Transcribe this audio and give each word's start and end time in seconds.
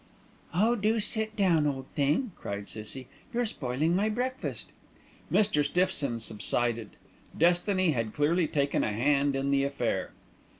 "Oh! 0.51 0.75
do 0.75 0.99
sit 0.99 1.35
down, 1.35 1.67
old 1.67 1.87
thing!" 1.89 2.31
cried 2.35 2.67
Cissie; 2.67 3.07
"you're 3.31 3.45
spoiling 3.45 3.95
my 3.95 4.09
breakfast." 4.09 4.71
Mr. 5.31 5.63
Stiffson 5.63 6.19
subsided. 6.19 6.95
Destiny 7.37 7.91
had 7.91 8.11
clearly 8.15 8.47
taken 8.47 8.83
a 8.83 8.93
hand 8.93 9.35
in 9.35 9.51
the 9.51 9.63
affair. 9.63 10.13